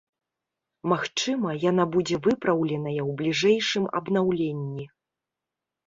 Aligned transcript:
Магчыма, 0.93 1.49
яна 1.65 1.83
будзе 1.97 2.17
выпраўленая 2.29 2.97
ў 2.97 3.11
бліжэйшым 3.23 3.83
абнаўленні. 4.01 4.85